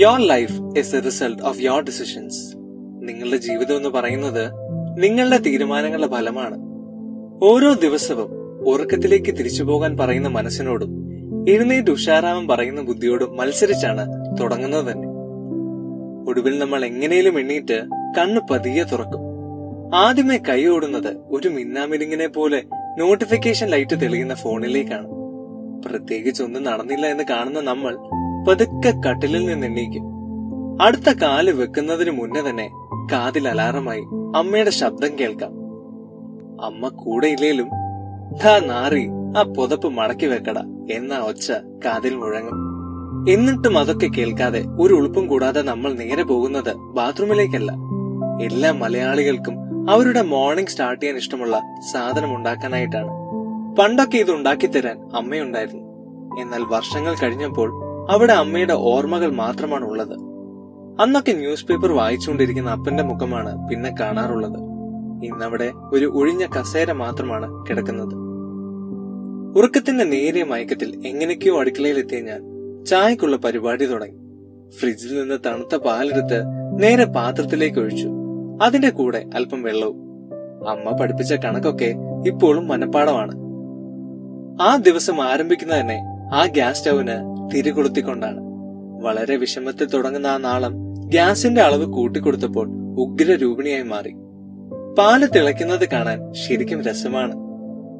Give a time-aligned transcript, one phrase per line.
[0.00, 2.40] Your life is a result of your decisions
[3.06, 4.44] നിങ്ങളുടെ ജീവിതം എന്ന് പറയുന്നത്
[4.98, 6.56] നിങ്ങളുടെ തീരുമാനങ്ങളുടെ ഫലമാണ്.
[7.42, 8.30] ഓരോ ദിവസവും
[8.64, 10.90] ഉറക്കത്തിലേക്ക് തിരിച്ചു പോകാൻ പറയുന്ന മനസ്സിനോടും
[11.48, 14.04] എഴുന്നേറ്റ് ഉഷാറാമൻ പറയുന്ന ബുദ്ധിയോടും മത്സരിച്ചാണ്
[14.40, 15.08] തുടങ്ങുന്നത് തന്നെ.
[16.30, 17.78] ഒടുവിൽ നമ്മൾ എങ്ങനെയും എണ്ണീറ്റ്
[18.18, 19.22] കണ്ണു പതിയെ തുറക്കും.
[19.94, 22.62] ആദ്യമേ കൈ ഓടുന്നത് ഒരു മിന്നാമിരിങ്ങിനെ പോലെ
[22.98, 25.08] നോട്ടിഫിക്കേഷൻ ലൈറ്റ് തെളിയുന്ന ഫോണിലേക്കാണ്
[25.86, 27.92] പ്രത്യേകിച്ച് ഒന്നും നടന്നില്ല എന്ന് കാണുന്ന നമ്മൾ
[28.50, 30.04] പതുക്കെ കട്ടിലിൽ നിന്ന് എണ്ണീക്കും
[30.82, 32.70] അടുത്ത കാൽ വെക്കുന്നതിന് മുന്നേ തന്നെ
[33.12, 34.00] കാതിൽ അലാറമായി
[34.36, 35.50] അമ്മയുടെ ശബ്ദം കേൾക്കാം.
[36.64, 37.68] അമ്മ കൂടെ ഇല്ലേലും?
[38.42, 40.58] ധാ നാറി ആ പുതപ്പ് മടക്കി വെക്കട
[40.90, 41.52] എന്ന ഒച്ച
[41.84, 42.56] കാതിൽ മുഴങ്ങും.
[43.30, 47.72] എന്നിട്ടും അതൊക്കെ കേൾക്കാതെ ഒരു ഉളുപ്പും കൂടാതെ നമ്മൾ നേരെ പോകുന്നത് ബാത്റൂമിലേക്കല്ല.
[48.42, 49.54] എല്ലാ മലയാളികൾക്കും
[49.90, 53.08] അവരുടെ മോർണിംഗ് സ്റ്റാർട്ട് ചെയ്യാൻ ഇഷ്ടമുള്ള സാധനം ഉണ്ടാക്കാനായിട്ടാണ്.
[53.76, 55.82] പണ്ടൊക്കെ ഇത് ഉണ്ടാക്കി തരാൻ അമ്മയുണ്ടായിരുന്നു.
[56.40, 60.12] എന്നാൽ വർഷങ്ങൾ കഴിഞ്ഞപ്പോൾ അവിടെ അമ്മയുടെ ഓർമ്മകൾ മാത്രമാണ് ഉള്ളത്
[61.00, 64.58] അന്നൊക്കെ ന്യൂസ് പേപ്പർ വായിച്ചുകൊണ്ടിരിക്കുന്ന അപ്പന്റെ മുഖമാണ് പിന്നെ കാണാറുള്ളത്.
[65.24, 68.14] ഇന്നവിടെ ഒരു ഒഴിഞ്ഞ കസേര മാത്രമാണ് കിടക്കുന്നത്.
[69.58, 72.40] ഉറക്കത്തിന്റെ നേരിയ മയക്കത്തിൽ എങ്ങനെയൊക്കെയോ അടുക്കളയിലെത്തിയ ഞാൻ
[72.84, 74.18] ചായക്കുള്ള പരിപാടി തുടങ്ങി.
[74.70, 76.44] ഫ്രിഡ്ജിൽ നിന്ന് തണുത്ത പാലെടുത്ത്
[76.82, 78.08] നേരെ പാത്രത്തിലേക്ക് ഒഴിച്ചു.
[78.62, 79.96] അതിന്റെ കൂടെ അല്പം വെള്ളവും.
[80.68, 81.94] അമ്മ പഠിപ്പിച്ച കണക്കൊക്കെ
[82.26, 83.34] ഇപ്പോഴും മനപ്പാടമാണ്.
[84.62, 85.98] ആ ദിവസം ആരംഭിക്കുന്ന തന്നെ
[86.34, 88.40] ആ ഗ്യാസ് സ്റ്റൗവിന് തിരികൊളുത്തിക്കൊണ്ടാണ്.
[89.02, 92.68] വളരെ വിഷമത്തിൽ തുടങ്ങുന്ന ആ നാളം ഗ്യാസിന്റെ അളവ് കൂട്ടിക്കൊടുത്തപ്പോൾ
[93.00, 94.12] ഉഗ്ര രൂപിണിയായി മാറി.
[94.98, 97.34] പാൽ തിളയ്ക്കുന്നത് കാണാൻ ശരിക്കും രസമാണ്.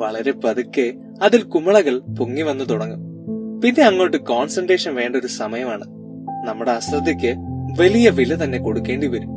[0.00, 3.00] വളരെ പതുക്കെ അതിൽ കുമിളകൾ പൊങ്ങി വന്നു തുടങ്ങും.
[3.60, 5.84] പിന്നെ അങ്ങോട്ട് കോൺസെൻട്രേഷൻ വേണ്ട ഒരു സമയമാണ്.
[6.48, 7.34] നമ്മുടെ അശ്രദ്ധയ്ക്ക്
[7.80, 9.28] വലിയ വില തന്നെ കൊടുക്കേണ്ടി വരും.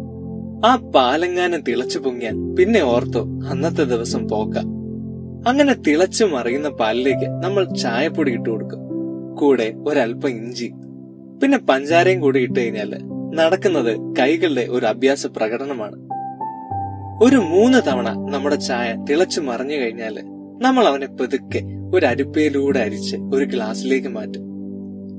[0.65, 4.57] ആ പാലങ്ങാനം തിളച്ചു പൊങ്ങിയാൽ പിന്നെ ഓർത്തോ അന്നത്തെ ദിവസം പോക്ക.
[5.47, 8.88] അങ്ങനെ തിളച്ചു മറിയുന്ന പാലിലേക്ക് നമ്മൾ ചായപ്പൊടി ഇട്ടു കൊടുക്കും
[9.39, 10.67] കൂടെ ഒരല്പം ഇഞ്ചി.
[11.41, 12.91] പിന്നെ പഞ്ചാരയും കൂടി ഇട്ട് കഴിഞ്ഞാൽ
[13.35, 15.97] നടക്കുന്നത് കൈകളുടെ ഒരു അഭ്യാസ പ്രകടനമാണ്.
[17.23, 20.15] ഒരു മൂന്ന് തവണ നമ്മുടെ ചായ തിളച്ചു മറിഞ്ഞു കഴിഞ്ഞാൽ
[20.61, 21.61] നമ്മൾ അവനെ പെതുക്കെ
[21.93, 24.43] ഒരു അരിപ്പയിലൂടെ അരിച്ച് ഒരു ഗ്ലാസ്സിലേക്ക് മാറ്റും.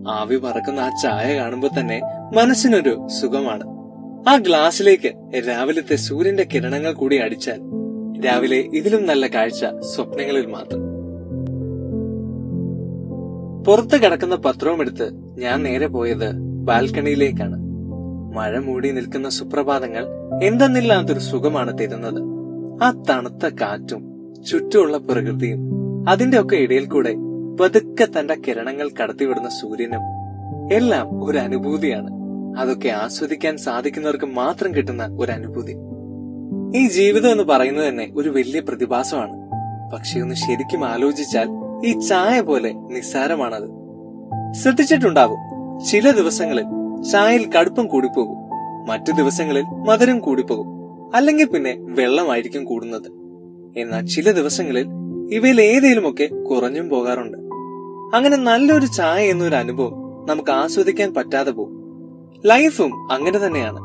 [0.08, 2.00] ആവി പറക്കുന്ന ആ ചായ കാണുമ്പോൾ തന്നെ
[2.36, 3.64] മനസ്സിനൊരു സുഖമാണ്.
[4.28, 5.10] ആ ഗ്ലാസ്സിലേക്ക്
[5.48, 7.60] രാവിലത്തെ സൂര്യന്റെ കിരണങ്ങൾ കൂടി അടിച്ചാൽ
[8.26, 10.89] രാവിലെ ഇതിലും നല്ല കാഴ്ച സ്വപ്നങ്ങളിൽ മാത്രം.
[13.66, 17.56] പുറത്ത് കിടക്കുന്ന പത്രവും എടുത്ത് ഞാൻ നേരെ പോയത് ബാൽക്കണിയിലേക്കാണ്.
[18.36, 20.06] മഴ മൂടി നിൽക്കുന്ന സുപ്രഭാതങ്ങൾ
[20.44, 22.20] എന്തെന്നില്ലാത്തൊരു സുഖമാണ് തരുന്നത്.
[22.84, 25.58] ആ തണുത്ത കാറ്റും ചുറ്റുമുള്ള പ്രകൃതിയും
[26.08, 27.14] അതിന്റെ ഒക്കെ ഇടയിൽ കൂടെ
[27.60, 30.00] പതുക്കെ തന്റെ കിരണങ്ങൾ കടത്തിവിടുന്ന സൂര്യനും
[30.72, 32.10] എല്ലാം ഒരു അനുഭൂതിയാണ്.
[32.58, 35.76] അതൊക്കെ ആസ്വദിക്കാൻ സാധിക്കുന്നവർക്ക് മാത്രം കിട്ടുന്ന ഒരു അനുഭൂതി.
[36.78, 39.50] ഈ ജീവിതം എന്ന് പറയുന്നത് തന്നെ ഒരു വലിയ പ്രതിഭാസമാണ്.
[39.92, 43.80] പക്ഷെ ഒന്ന് ശരിക്കും ആലോചിച്ചാൽ ഈ ചായ പോലെ നിസ്സാരമാണത്.
[44.54, 45.38] ശ്രദ്ധിച്ചിട്ടുണ്ടാകും.
[45.86, 46.64] ചില ദിവസങ്ങളിൽ
[47.02, 48.36] ചായയിൽ കടുപ്പം കൂടിപ്പോകും.
[48.90, 50.66] മറ്റു ദിവസങ്ങളിൽ മധുരം കൂടിപ്പോകും.
[51.16, 53.06] അല്ലെങ്കിൽ പിന്നെ വെള്ളമായിരിക്കും കൂടുന്നത്.
[53.80, 54.86] എന്നാൽ ചില ദിവസങ്ങളിൽ
[55.32, 57.38] ഇവയിൽ ഏതേലുമൊക്കെ കുറഞ്ഞും പോകാറുണ്ട്.
[58.16, 61.80] അങ്ങനെ നല്ലൊരു ചായ എന്നൊരു അനുഭവം നമുക്ക് ആസ്വദിക്കാൻ പറ്റാതെ പോകും.
[62.46, 63.80] ലൈഫും അങ്ങനെ തന്നെയാണ്.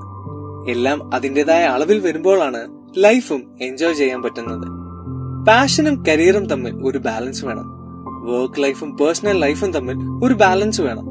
[0.72, 2.60] എല്ലാം അതിന്റെതായ അളവിൽ വരുമ്പോഴാണ്
[2.98, 4.86] ലൈഫും എൻജോയ് ചെയ്യാൻ പറ്റുന്നത്.
[5.48, 7.75] പാഷനും കരിയറും തമ്മിൽ ഒരു ബാലൻസ് വേണം.
[8.30, 11.06] വർക്ക് ലൈഫും പേഴ്സണൽ ലൈഫും തമ്മിൽ ഒരു ബാലൻസ് വേണം.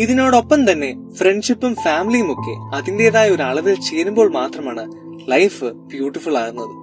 [0.00, 4.84] ഇതിനോടൊപ്പം തന്നെ ഫ്രണ്ട്ഷിപ്പും ഫാമിലിയും ഒക്കെ അതിന്റെതായ ഒരു അളവിൽ ചേരുമ്പോൾ മാത്രമാണ്
[5.30, 6.74] ലൈഫ് ബ്യൂട്ടിഫുൾ ആകുന്നത്.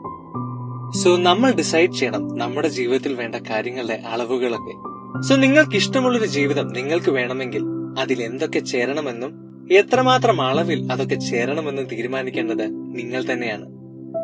[1.04, 4.74] സോ നമ്മൾ ഡിസൈഡ് ചെയ്യണം നമ്മുടെ ജീവിതത്തിൽ വേണ്ട കാര്യങ്ങളുടെ അളവുകളൊക്കെ.
[5.22, 7.64] സോ നിങ്ങൾക്ക് ഇഷ്ടമുള്ളൊരു ജീവിതം നിങ്ങൾക്ക് വേണമെങ്കിൽ
[8.00, 9.32] അതിൽ എന്തൊക്കെ ചേരണമെന്നും
[9.72, 13.66] എത്രമാത്രം അളവിൽ അതൊക്കെ ചേരണമെന്നും തീരുമാനിക്കേണ്ടത് നിങ്ങൾ തന്നെയാണ്.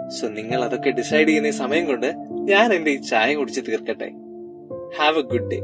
[0.09, 2.13] സോ നിങ്ങൾ അതൊക്കെ ഡിസൈഡ് ചെയ്യുന്ന സമയം കൊണ്ട്
[2.51, 4.09] ഞാൻ എന്റെ ഈ ചായ കുടിച്ച് തീർക്കട്ടെ.
[4.91, 5.63] Have a good day.